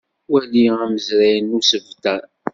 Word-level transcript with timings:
Wali 0.33 0.61
amazray 0.73 1.37
n 1.41 1.49
usebter. 1.57 2.21